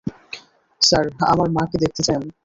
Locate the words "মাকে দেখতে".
1.51-2.01